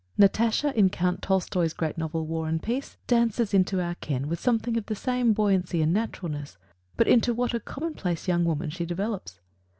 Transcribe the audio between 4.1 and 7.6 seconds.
with something of the same buoyancy and naturalness; but into what a